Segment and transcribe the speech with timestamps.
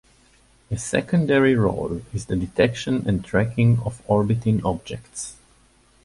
[0.71, 5.35] A secondary role is the detection and tracking of orbiting objects.